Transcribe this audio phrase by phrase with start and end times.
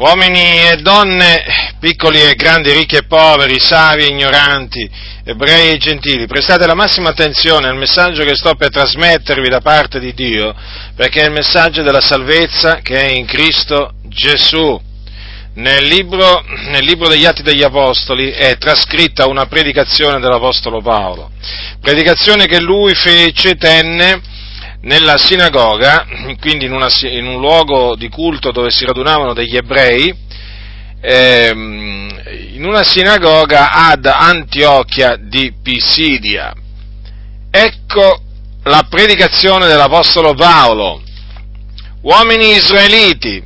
[0.00, 1.44] uomini e donne,
[1.78, 4.90] piccoli e grandi, ricchi e poveri, savi e ignoranti,
[5.24, 10.00] ebrei e gentili, prestate la massima attenzione al messaggio che sto per trasmettervi da parte
[10.00, 10.54] di Dio,
[10.96, 14.88] perché è il messaggio della salvezza che è in Cristo Gesù.
[15.52, 21.30] Nel libro, nel libro, degli Atti degli Apostoli è trascritta una predicazione dell'Apostolo Paolo,
[21.78, 24.22] predicazione che lui fece, tenne
[24.82, 26.06] nella sinagoga,
[26.40, 30.14] quindi in, una, in, un luogo di culto dove si radunavano degli ebrei,
[31.00, 32.20] ehm,
[32.52, 36.52] in una sinagoga ad Antiochia di Pisidia.
[37.50, 38.22] Ecco
[38.64, 41.02] la predicazione dell'Apostolo Paolo.
[42.02, 43.42] Uomini israeliti,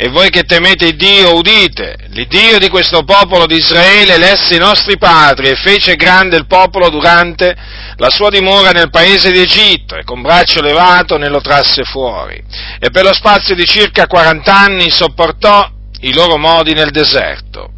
[0.00, 4.96] e voi che temete Dio, udite, l'Iddio di questo popolo di Israele lesse i nostri
[4.96, 7.56] padri e fece grande il popolo durante
[7.96, 12.40] la sua dimora nel paese di Egitto e con braccio levato ne lo trasse fuori.
[12.78, 15.68] E per lo spazio di circa 40 anni sopportò
[16.02, 17.72] i loro modi nel deserto.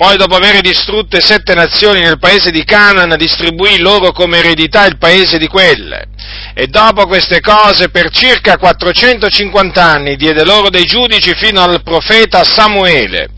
[0.00, 4.96] Poi, dopo aver distrutte sette nazioni nel paese di Canaan, distribuì loro come eredità il
[4.96, 6.06] paese di quelle.
[6.54, 12.44] E dopo queste cose, per circa 450 anni, diede loro dei giudici fino al profeta
[12.44, 13.28] Samuele.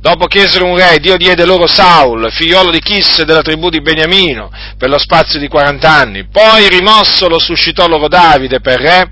[0.00, 4.50] Dopo chiesero un re, Dio diede loro Saul, figliolo di Chis della tribù di Beniamino,
[4.78, 6.28] per lo spazio di 40 anni.
[6.28, 9.10] Poi, rimosso, lo suscitò loro Davide per re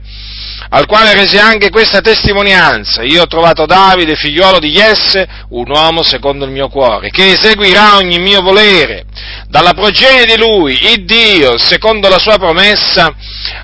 [0.69, 6.03] al quale rese anche questa testimonianza, io ho trovato Davide, figliuolo di Jesse, un uomo
[6.03, 9.05] secondo il mio cuore, che eseguirà ogni mio volere.
[9.49, 13.15] Dalla progenie di lui, il Dio, secondo la sua promessa,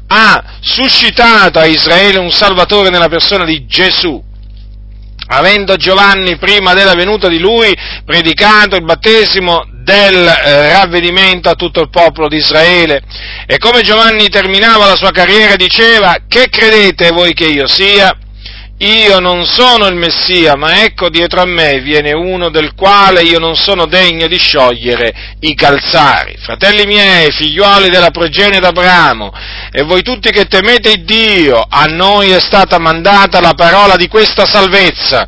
[0.07, 4.23] ha suscitato a Israele un salvatore nella persona di Gesù,
[5.29, 11.81] avendo Giovanni prima della venuta di lui predicato il battesimo del eh, ravvedimento a tutto
[11.81, 13.03] il popolo di Israele.
[13.47, 18.15] E come Giovanni terminava la sua carriera diceva, che credete voi che io sia?
[18.81, 23.41] Io non sono il Messia, ma ecco dietro a me viene uno del quale io
[23.41, 26.37] non sono degno di sciogliere i calzari.
[26.39, 29.33] Fratelli miei, figliuoli della progenie d'Abramo,
[29.73, 34.47] e voi tutti che temete Dio, a noi è stata mandata la parola di questa
[34.47, 35.27] salvezza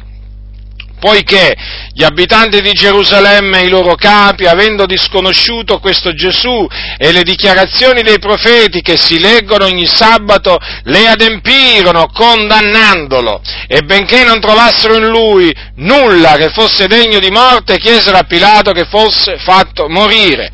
[1.00, 1.56] poiché
[1.93, 6.66] gli abitanti di Gerusalemme e i loro capi, avendo disconosciuto questo Gesù
[6.97, 14.25] e le dichiarazioni dei profeti che si leggono ogni sabato, le adempirono condannandolo e benché
[14.25, 19.38] non trovassero in lui nulla che fosse degno di morte, chiesero a Pilato che fosse
[19.38, 20.50] fatto morire.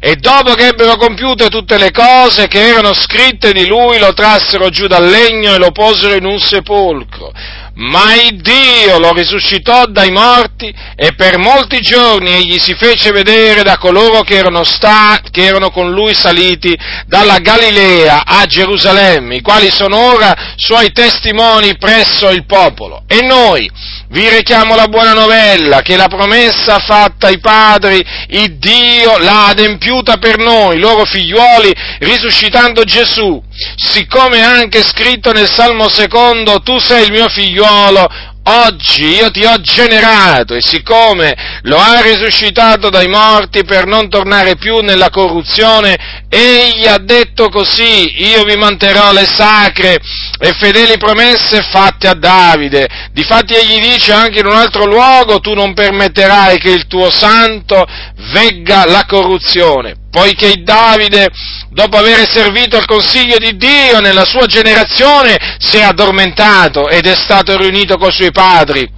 [0.00, 4.68] E dopo che ebbero compiute tutte le cose che erano scritte di lui, lo trassero
[4.68, 7.32] giù dal legno e lo posero in un sepolcro
[7.76, 13.62] ma il Dio lo risuscitò dai morti e per molti giorni egli si fece vedere
[13.62, 16.76] da coloro che erano, sta, che erano con lui saliti
[17.06, 23.02] dalla Galilea a Gerusalemme, i quali sono ora suoi testimoni presso il popolo.
[23.08, 23.68] E noi
[24.08, 30.18] vi rechiamo la buona novella che la promessa fatta ai padri, il Dio l'ha adempiuta
[30.18, 33.42] per noi, loro figliuoli, risuscitando Gesù,
[33.76, 39.44] siccome è anche scritto nel Salmo secondo, tu sei il mio figliuolo, oggi io ti
[39.44, 46.24] ho generato e siccome lo ha risuscitato dai morti per non tornare più nella corruzione,
[46.28, 49.98] egli ha detto così, io vi manterrò le sacre
[50.38, 52.88] e fedeli promesse fatte a Davide.
[53.12, 57.86] Difatti egli dice anche in un altro luogo, tu non permetterai che il tuo santo
[58.32, 61.28] vegga la corruzione poiché Davide,
[61.70, 67.16] dopo aver servito al consiglio di Dio nella sua generazione, si è addormentato ed è
[67.16, 68.88] stato riunito con i suoi padri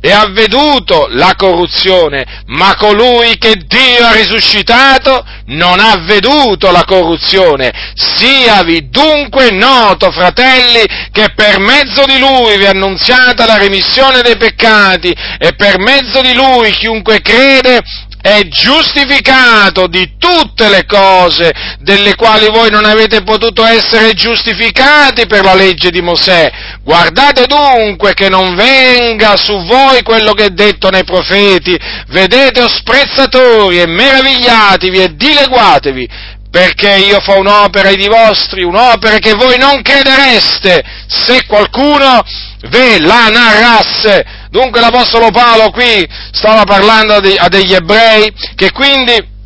[0.00, 6.84] e ha veduto la corruzione, ma colui che Dio ha risuscitato non ha veduto la
[6.84, 7.72] corruzione.
[7.94, 14.36] Siavi dunque noto, fratelli, che per mezzo di lui vi è annunziata la remissione dei
[14.36, 17.80] peccati e per mezzo di lui chiunque crede
[18.20, 25.44] è giustificato di tutte le cose delle quali voi non avete potuto essere giustificati per
[25.44, 26.50] la legge di Mosè.
[26.82, 31.78] Guardate dunque che non venga su voi quello che è detto nei profeti,
[32.08, 36.08] vedete o sprezzatori e meravigliatevi e dileguatevi,
[36.50, 42.22] perché io fa un'opera di vostri, un'opera che voi non credereste se qualcuno
[42.68, 44.37] ve la narrasse.
[44.50, 49.36] Dunque l'Apostolo Paolo qui stava parlando a degli ebrei che quindi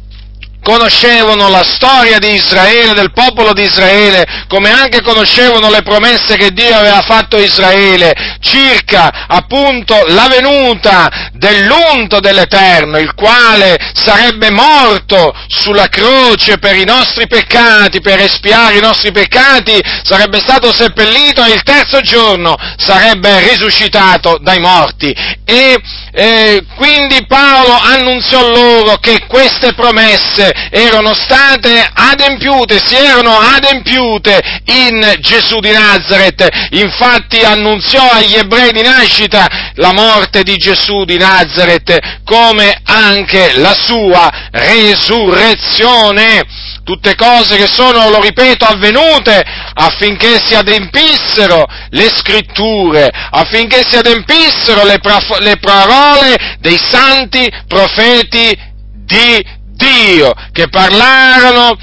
[0.62, 6.52] conoscevano la storia di Israele, del popolo di Israele, come anche conoscevano le promesse che
[6.52, 15.34] Dio aveva fatto a Israele circa appunto la venuta dell'unto dell'Eterno, il quale sarebbe morto
[15.48, 21.52] sulla croce per i nostri peccati, per espiare i nostri peccati, sarebbe stato seppellito e
[21.52, 25.14] il terzo giorno sarebbe risuscitato dai morti.
[25.44, 25.80] E
[26.12, 35.16] eh, quindi Paolo annunziò loro che queste promesse erano state adempiute, si erano adempiute in
[35.20, 36.46] Gesù di Nazareth.
[36.70, 43.74] Infatti annunziò agli ebrei di nascita la morte di Gesù di Nazareth come anche la
[43.74, 46.44] sua resurrezione
[46.84, 49.42] tutte cose che sono, lo ripeto, avvenute
[49.74, 58.70] affinché si adempissero le scritture, affinché si adempissero le, prof- le parole dei santi profeti
[59.04, 61.76] di Dio, che parlarono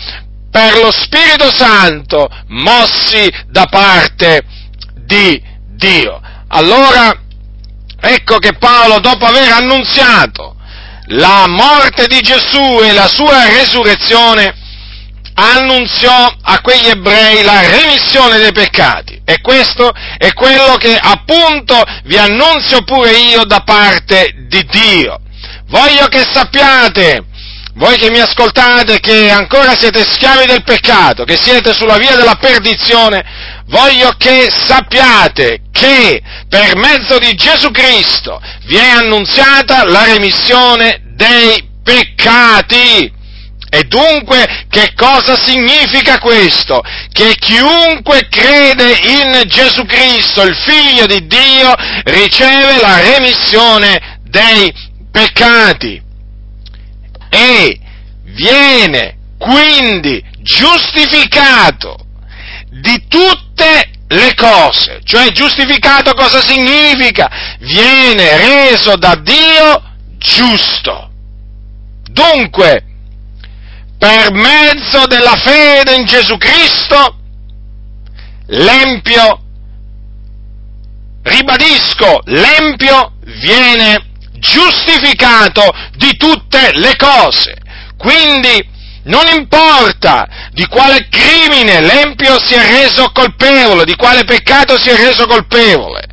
[0.50, 4.42] per lo Spirito Santo, mossi da parte
[5.06, 5.42] di
[5.75, 6.22] Dio.
[6.48, 7.13] Allora,
[8.00, 10.56] ecco che Paolo, dopo aver annunziato
[11.12, 14.56] la morte di Gesù e la sua resurrezione,
[15.34, 19.22] annunziò a quegli ebrei la remissione dei peccati.
[19.25, 25.19] E questo è quello che appunto vi annunzio pure io da parte di Dio.
[25.68, 27.25] Voglio che sappiate,
[27.75, 32.36] voi che mi ascoltate, che ancora siete schiavi del peccato, che siete sulla via della
[32.36, 33.24] perdizione,
[33.68, 41.68] voglio che sappiate che per mezzo di Gesù Cristo vi è annunziata la remissione dei
[41.83, 43.18] peccati.
[43.71, 46.81] E dunque che cosa significa questo?
[47.12, 51.71] Che chiunque crede in Gesù Cristo, il Figlio di Dio,
[52.06, 54.74] riceve la remissione dei
[55.12, 56.07] peccati
[57.30, 57.80] e
[58.24, 61.96] viene quindi giustificato
[62.70, 65.02] di tutte le cose.
[65.04, 67.30] Cioè giustificato cosa significa?
[67.60, 69.84] Viene reso da Dio
[70.18, 71.12] giusto.
[72.12, 72.84] Dunque,
[73.98, 77.18] per mezzo della fede in Gesù Cristo,
[78.48, 79.42] l'empio,
[81.24, 84.09] ribadisco, l'empio viene
[84.40, 87.56] giustificato di tutte le cose.
[87.98, 94.90] Quindi non importa di quale crimine l'empio si è reso colpevole, di quale peccato si
[94.90, 96.08] è reso colpevole.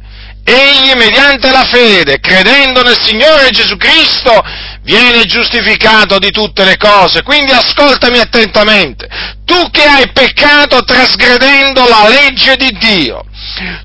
[0.44, 4.40] Egli, mediante la fede, credendo nel Signore Gesù Cristo,
[4.82, 7.22] viene giustificato di tutte le cose.
[7.22, 9.08] Quindi ascoltami attentamente.
[9.44, 13.24] Tu che hai peccato trasgredendo la legge di Dio,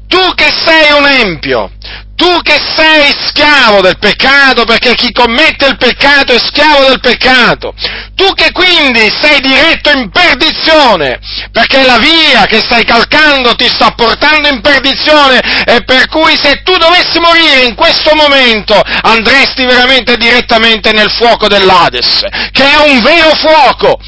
[0.07, 1.71] tu che sei un empio,
[2.21, 7.73] tu che sei schiavo del peccato, perché chi commette il peccato è schiavo del peccato,
[8.13, 11.19] tu che quindi sei diretto in perdizione,
[11.51, 16.61] perché la via che stai calcando ti sta portando in perdizione e per cui se
[16.61, 22.21] tu dovessi morire in questo momento andresti veramente direttamente nel fuoco dell'Ades,
[22.51, 23.99] che è un vero fuoco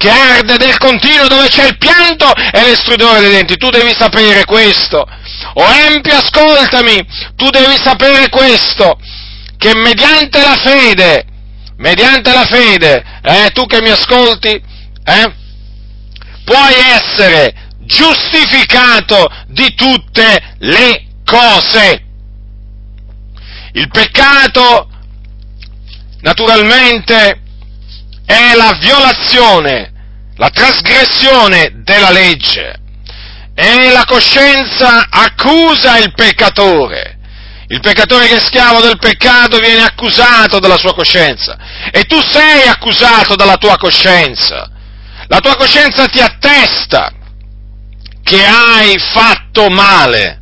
[0.00, 3.58] che arde del continuo dove c'è il pianto e l'estridore dei denti.
[3.58, 5.06] Tu devi sapere questo.
[5.52, 7.06] O empio, ascoltami,
[7.36, 8.98] tu devi sapere questo,
[9.58, 11.26] che mediante la fede,
[11.76, 15.34] mediante la fede, eh, tu che mi ascolti, eh,
[16.44, 22.04] puoi essere giustificato di tutte le cose.
[23.72, 24.88] Il peccato,
[26.22, 27.42] naturalmente,
[28.30, 29.90] è la violazione
[30.40, 32.74] la trasgressione della legge
[33.54, 37.18] e la coscienza accusa il peccatore.
[37.68, 41.58] Il peccatore che è schiavo del peccato viene accusato dalla sua coscienza
[41.92, 44.68] e tu sei accusato dalla tua coscienza.
[45.26, 47.12] La tua coscienza ti attesta
[48.22, 50.40] che hai fatto male.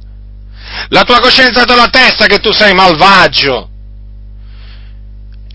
[0.90, 3.68] La tua coscienza te lo attesta che tu sei malvagio.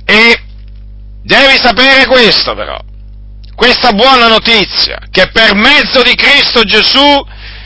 [0.05, 0.42] E
[1.23, 2.79] devi sapere questo però
[3.55, 7.25] questa buona notizia, che per mezzo di Cristo Gesù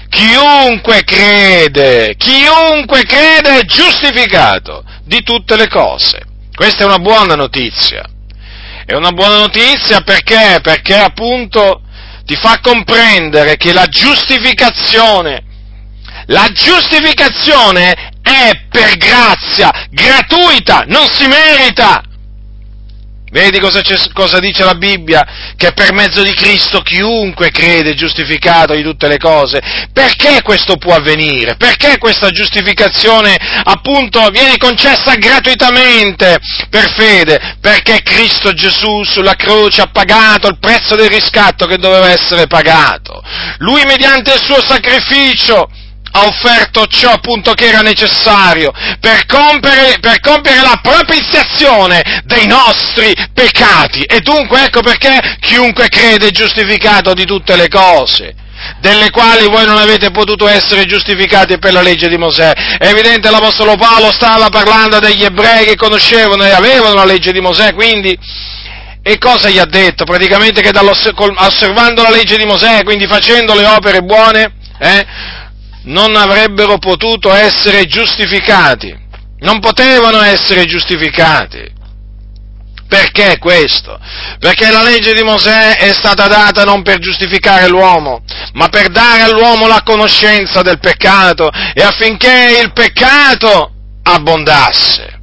[0.09, 6.21] chiunque crede, chiunque crede è giustificato di tutte le cose.
[6.53, 8.03] Questa è una buona notizia.
[8.85, 10.59] È una buona notizia perché?
[10.61, 11.81] Perché appunto
[12.25, 15.43] ti fa comprendere che la giustificazione,
[16.27, 22.03] la giustificazione è per grazia, gratuita, non si merita.
[23.29, 23.81] Vedi cosa,
[24.13, 25.53] cosa, dice la Bibbia?
[25.57, 29.59] Che per mezzo di Cristo chiunque crede è giustificato di tutte le cose.
[29.91, 31.57] Perché questo può avvenire?
[31.57, 36.37] Perché questa giustificazione appunto viene concessa gratuitamente
[36.69, 37.57] per fede?
[37.59, 43.21] Perché Cristo Gesù sulla croce ha pagato il prezzo del riscatto che doveva essere pagato.
[43.57, 45.69] Lui mediante il suo sacrificio
[46.17, 53.13] ha offerto ciò appunto che era necessario per compiere, per compiere la propiziazione dei nostri
[53.33, 54.01] peccati.
[54.03, 58.33] E dunque ecco perché chiunque crede è giustificato di tutte le cose
[58.79, 62.51] delle quali voi non avete potuto essere giustificati per la legge di Mosè.
[62.51, 67.39] È evidente l'Apostolo Paolo stava parlando degli ebrei che conoscevano e avevano la legge di
[67.39, 68.17] Mosè, quindi
[69.03, 70.03] e cosa gli ha detto?
[70.03, 75.05] Praticamente che osservando la legge di Mosè, quindi facendo le opere buone, eh,
[75.87, 78.95] non avrebbero potuto essere giustificati,
[79.39, 81.75] non potevano essere giustificati.
[82.87, 83.99] Perché questo?
[84.39, 88.21] Perché la legge di Mosè è stata data non per giustificare l'uomo,
[88.53, 93.71] ma per dare all'uomo la conoscenza del peccato e affinché il peccato
[94.03, 95.15] abbondasse.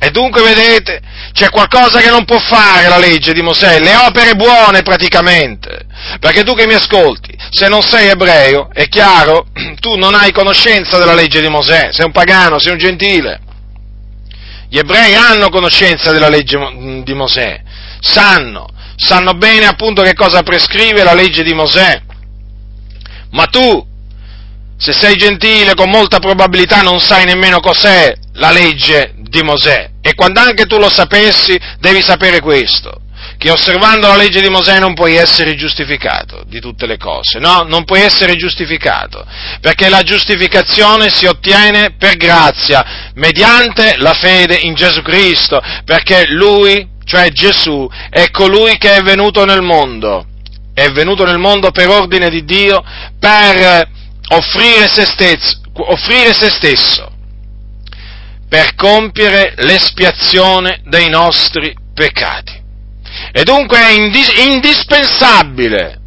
[0.00, 1.00] E dunque vedete,
[1.32, 5.87] c'è qualcosa che non può fare la legge di Mosè, le opere buone praticamente.
[6.20, 9.46] Perché tu che mi ascolti, se non sei ebreo, è chiaro,
[9.80, 13.40] tu non hai conoscenza della legge di Mosè, sei un pagano, sei un gentile.
[14.68, 16.58] Gli ebrei hanno conoscenza della legge
[17.02, 17.62] di Mosè,
[18.00, 22.02] sanno, sanno bene appunto che cosa prescrive la legge di Mosè.
[23.30, 23.86] Ma tu,
[24.76, 29.90] se sei gentile, con molta probabilità non sai nemmeno cos'è la legge di Mosè.
[30.00, 33.02] E quando anche tu lo sapessi, devi sapere questo,
[33.38, 37.62] che osservando la legge di Mosè non puoi essere giustificato di tutte le cose, no?
[37.62, 39.24] Non puoi essere giustificato,
[39.60, 46.84] perché la giustificazione si ottiene per grazia, mediante la fede in Gesù Cristo, perché Lui,
[47.04, 50.26] cioè Gesù, è colui che è venuto nel mondo,
[50.74, 52.82] è venuto nel mondo per ordine di Dio,
[53.20, 53.88] per
[54.30, 57.12] offrire se stesso, offrire se stesso
[58.48, 62.57] per compiere l'espiazione dei nostri peccati.
[63.38, 63.92] E dunque è
[64.50, 66.00] indispensabile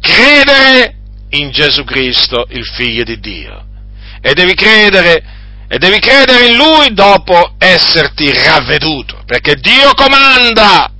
[0.00, 0.94] credere
[1.30, 3.64] in Gesù Cristo, il Figlio di Dio.
[4.20, 5.20] E devi credere,
[5.66, 10.92] e devi credere in Lui dopo esserti ravveduto, perché Dio comanda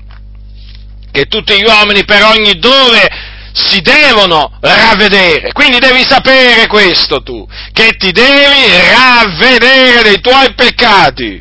[1.13, 3.09] che tutti gli uomini per ogni dove
[3.53, 5.53] si devono ravvedere.
[5.53, 11.41] Quindi devi sapere questo tu, che ti devi ravvedere dei tuoi peccati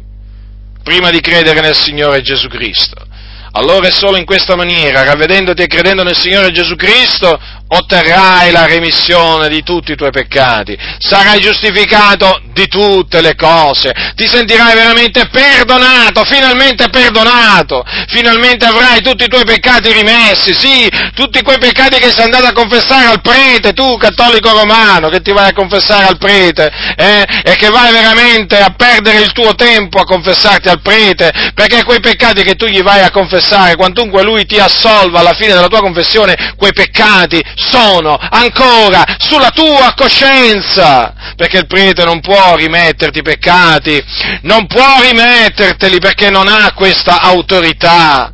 [0.83, 3.06] prima di credere nel Signore Gesù Cristo.
[3.51, 8.65] Allora è solo in questa maniera, ravvedendoti e credendo nel Signore Gesù Cristo, otterrai la
[8.65, 15.29] remissione di tutti i tuoi peccati, sarai giustificato di tutte le cose, ti sentirai veramente
[15.29, 22.11] perdonato, finalmente perdonato, finalmente avrai tutti i tuoi peccati rimessi, sì, tutti quei peccati che
[22.11, 26.17] sei andato a confessare al prete, tu cattolico romano, che ti vai a confessare al
[26.17, 31.31] prete, eh, e che vai veramente a perdere il tuo tempo a confessarti al prete,
[31.53, 35.53] perché quei peccati che tu gli vai a confessare, quantunque lui ti assolva alla fine
[35.53, 42.46] della tua confessione, quei peccati sono ancora sulla tua coscienza, perché il prete non può
[42.55, 44.03] rimetterti i peccati,
[44.41, 48.31] non può rimetterteli perché non ha questa autorità.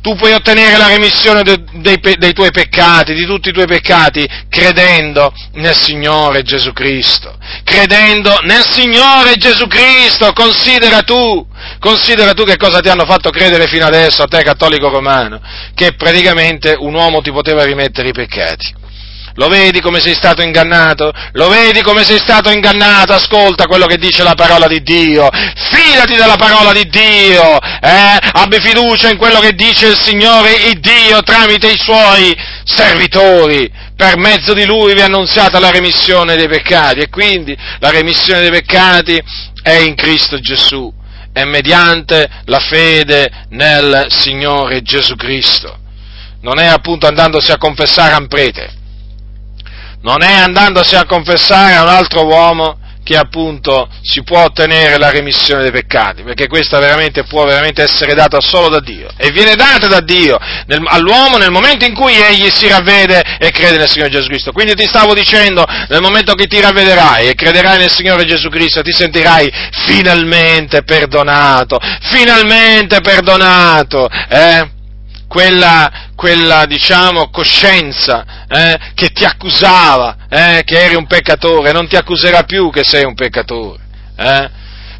[0.00, 4.28] Tu puoi ottenere la remissione dei, dei, dei, tuoi peccati, di tutti i tuoi peccati,
[4.48, 7.38] credendo nel Signore Gesù Cristo.
[7.62, 11.46] Credendo nel Signore Gesù Cristo, considera tu,
[11.78, 15.40] considera tu che cosa ti hanno fatto credere fino adesso a te cattolico romano,
[15.72, 18.80] che praticamente un uomo ti poteva rimettere i peccati.
[19.34, 21.10] Lo vedi come sei stato ingannato?
[21.32, 23.14] Lo vedi come sei stato ingannato?
[23.14, 25.28] Ascolta quello che dice la parola di Dio.
[25.30, 27.58] Fidati della parola di Dio.
[27.58, 28.18] Eh?
[28.32, 33.70] Abbi fiducia in quello che dice il Signore, il Dio, tramite i suoi servitori.
[33.96, 38.40] Per mezzo di Lui vi è annunziata la remissione dei peccati e quindi la remissione
[38.40, 39.22] dei peccati
[39.62, 40.92] è in Cristo Gesù.
[41.32, 45.78] È mediante la fede nel Signore Gesù Cristo.
[46.42, 48.80] Non è appunto andandosi a confessare a un prete
[50.02, 55.10] non è andandosi a confessare a un altro uomo che appunto si può ottenere la
[55.10, 59.56] remissione dei peccati, perché questa veramente può veramente essere data solo da Dio e viene
[59.56, 63.88] data da Dio nel, all'uomo nel momento in cui egli si ravvede e crede nel
[63.88, 64.52] Signore Gesù Cristo.
[64.52, 68.82] Quindi ti stavo dicendo, nel momento che ti ravvederai e crederai nel Signore Gesù Cristo,
[68.82, 69.50] ti sentirai
[69.84, 74.71] finalmente perdonato, finalmente perdonato, eh?
[75.32, 81.96] Quella, quella diciamo, coscienza eh, che ti accusava, eh, che eri un peccatore, non ti
[81.96, 83.80] accuserà più che sei un peccatore.
[84.14, 84.50] Eh?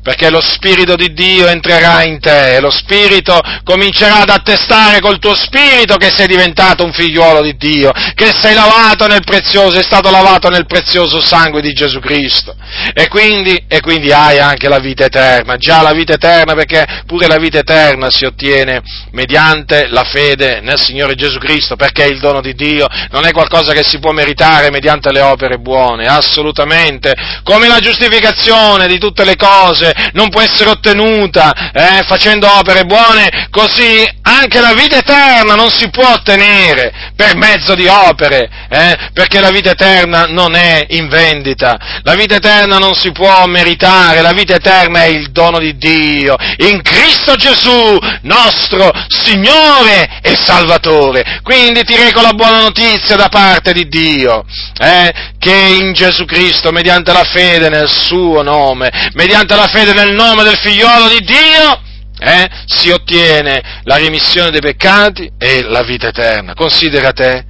[0.03, 5.21] Perché lo Spirito di Dio entrerà in te e lo Spirito comincerà ad attestare col
[5.21, 9.83] tuo Spirito che sei diventato un figliuolo di Dio, che sei lavato nel prezioso, è
[9.83, 12.55] stato lavato nel prezioso sangue di Gesù Cristo.
[12.95, 17.29] E quindi, e quindi hai anche la vita eterna, già la vita eterna perché pure
[17.29, 18.83] la vita eterna si ottiene
[19.13, 23.73] mediante la fede nel Signore Gesù Cristo, perché il dono di Dio non è qualcosa
[23.73, 27.13] che si può meritare mediante le opere buone, assolutamente,
[27.45, 33.49] come la giustificazione di tutte le cose non può essere ottenuta eh, facendo opere buone,
[33.51, 39.41] così anche la vita eterna non si può ottenere per mezzo di opere, eh, perché
[39.41, 44.33] la vita eterna non è in vendita, la vita eterna non si può meritare, la
[44.33, 51.41] vita eterna è il dono di Dio, in Cristo Gesù, nostro Signore e Salvatore.
[51.43, 54.45] Quindi ti reco la buona notizia da parte di Dio,
[54.79, 60.13] eh, che in Gesù Cristo, mediante la fede nel suo nome, mediante la fede nel
[60.13, 61.83] nome del figliolo di Dio,
[62.21, 66.55] eh, si ottiene la remissione dei peccati e la vita eterna.
[66.55, 67.45] Considera te.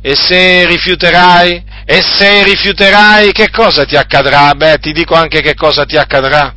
[0.00, 4.54] E se rifiuterai, e se rifiuterai, che cosa ti accadrà?
[4.54, 6.54] Beh, ti dico anche che cosa ti accadrà.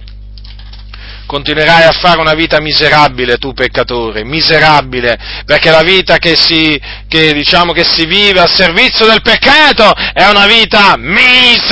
[1.26, 7.34] Continuerai a fare una vita miserabile, tu peccatore, miserabile, perché la vita che si, che,
[7.34, 11.64] diciamo, che si vive a servizio del peccato è una vita miserabile.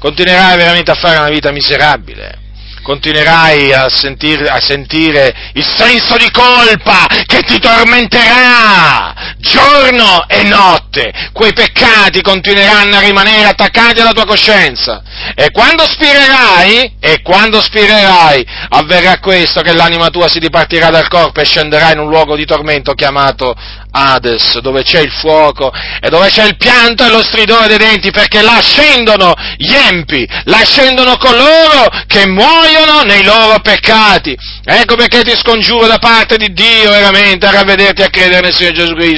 [0.00, 2.40] Continuerai veramente a fare una vita miserabile
[2.82, 11.12] continuerai a, sentir, a, sentire il senso di colpa che ti tormenterà giorno e notte.
[11.32, 15.02] Quei peccati continueranno a rimanere attaccati alla tua coscienza.
[15.34, 21.40] E quando spirerai, e quando spirerai, avverrà questo che l'anima tua si dipartirà dal corpo
[21.40, 23.54] e scenderà in un luogo di tormento chiamato
[23.92, 28.10] Hades, dove c'è il fuoco e dove c'è il pianto e lo stridore dei denti,
[28.10, 34.36] perché là scendono gli empi, là scendono coloro che muoiono nei loro peccati.
[34.64, 38.54] Ecco perché ti scongiuro da parte di Dio veramente a ravvederti e a credere nel
[38.54, 39.11] Signore Gesù Cristo,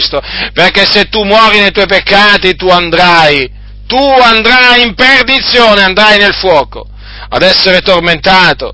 [0.53, 3.51] perché se tu muori nei tuoi peccati tu andrai,
[3.87, 6.87] tu andrai in perdizione, andrai nel fuoco,
[7.29, 8.73] ad essere tormentato.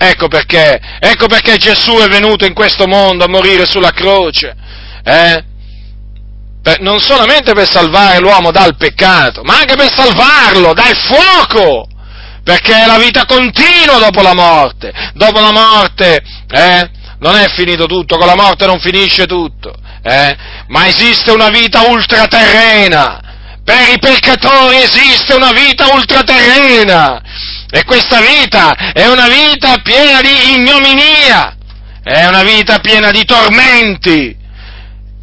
[0.00, 4.54] Ecco perché, ecco perché Gesù è venuto in questo mondo a morire sulla croce
[5.08, 5.44] eh?
[6.62, 11.88] Per, non solamente per salvare l'uomo dal peccato, ma anche per salvarlo dal fuoco,
[12.42, 14.92] perché la vita continua dopo la morte.
[15.14, 16.90] Dopo la morte, eh?
[17.20, 20.36] Non è finito tutto, con la morte non finisce tutto, eh?
[20.68, 23.20] ma esiste una vita ultraterrena.
[23.64, 27.20] Per i peccatori esiste una vita ultraterrena.
[27.70, 31.54] E questa vita è una vita piena di ignominia,
[32.02, 34.34] è una vita piena di tormenti,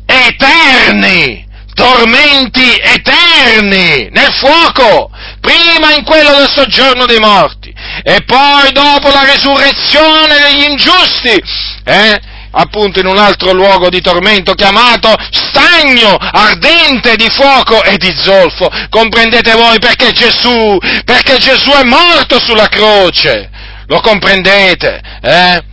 [0.05, 5.09] eterni, tormenti eterni nel fuoco,
[5.41, 11.43] prima in quello del soggiorno dei morti e poi dopo la resurrezione degli ingiusti,
[11.85, 12.21] eh?
[12.57, 18.69] Appunto in un altro luogo di tormento chiamato stagno ardente di fuoco e di zolfo.
[18.89, 23.49] Comprendete voi perché Gesù, perché Gesù è morto sulla croce?
[23.87, 25.01] Lo comprendete?
[25.21, 25.63] Eh?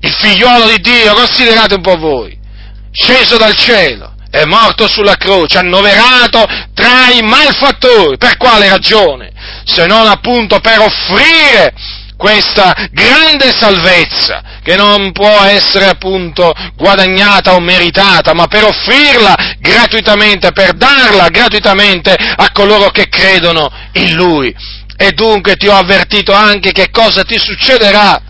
[0.00, 2.36] Il figliuolo di Dio, considerate un po' voi
[2.90, 8.16] sceso dal cielo, è morto sulla croce, annoverato tra i malfattori.
[8.16, 9.32] Per quale ragione?
[9.64, 11.72] Se non appunto per offrire
[12.18, 20.50] questa grande salvezza che non può essere appunto guadagnata o meritata, ma per offrirla gratuitamente,
[20.50, 24.54] per darla gratuitamente a coloro che credono in Lui.
[24.96, 28.20] E dunque ti ho avvertito anche che cosa ti succederà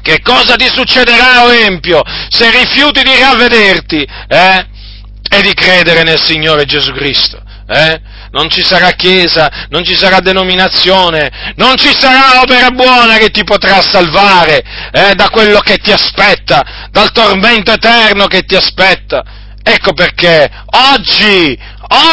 [0.00, 4.66] che cosa ti succederà, o Empio, se rifiuti di ravvederti eh?
[5.28, 7.42] e di credere nel Signore Gesù Cristo?
[7.70, 8.00] Eh?
[8.30, 13.44] Non ci sarà chiesa, non ci sarà denominazione, non ci sarà opera buona che ti
[13.44, 19.22] potrà salvare eh, da quello che ti aspetta, dal tormento eterno che ti aspetta.
[19.62, 20.50] Ecco perché
[20.94, 21.58] oggi,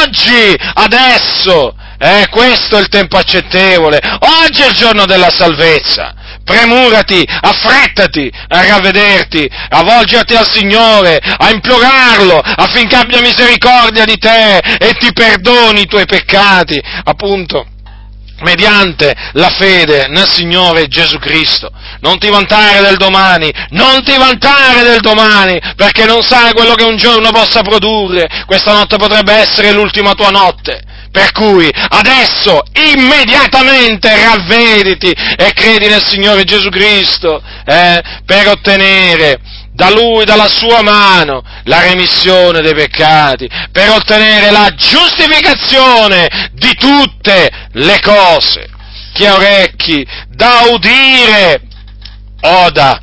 [0.02, 4.02] oggi, adesso, eh, questo è il tempo accettevole,
[4.44, 6.14] oggi è il giorno della salvezza
[6.46, 14.60] premurati, affrettati a ravvederti, a volgerti al Signore, a implorarlo affinché abbia misericordia di te
[14.60, 17.66] e ti perdoni i tuoi peccati, appunto
[18.42, 21.72] mediante la fede nel Signore Gesù Cristo.
[22.02, 26.84] Non ti vantare del domani, non ti vantare del domani, perché non sai quello che
[26.84, 28.28] un giorno possa produrre.
[28.46, 30.82] Questa notte potrebbe essere l'ultima tua notte.
[31.16, 39.40] Per cui adesso immediatamente ravvediti e credi nel Signore Gesù Cristo eh, per ottenere
[39.72, 47.50] da Lui, dalla sua mano, la remissione dei peccati, per ottenere la giustificazione di tutte
[47.72, 48.68] le cose.
[49.14, 51.62] chi ha orecchi da udire
[52.42, 53.00] oda